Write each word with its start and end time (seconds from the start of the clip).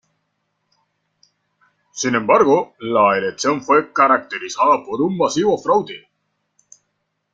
Sin 1.91 2.15
embargo, 2.15 2.73
la 2.79 3.19
elección 3.19 3.61
fue 3.61 3.93
caracterizada 3.93 4.83
por 4.83 4.99
un 5.03 5.15
masivo 5.15 5.59
fraude. 5.59 6.09